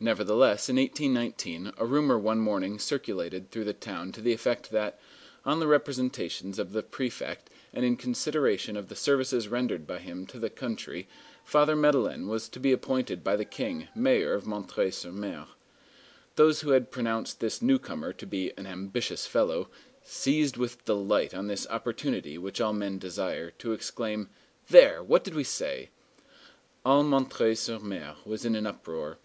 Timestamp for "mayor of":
13.94-14.48